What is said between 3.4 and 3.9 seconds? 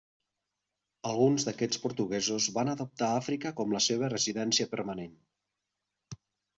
com la